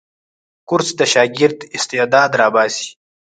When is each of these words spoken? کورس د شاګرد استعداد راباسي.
کورس 0.67 0.89
د 0.99 1.01
شاګرد 1.13 1.59
استعداد 1.77 2.31
راباسي. 2.39 2.87